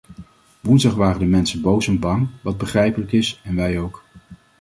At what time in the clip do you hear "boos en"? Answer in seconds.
1.61-1.99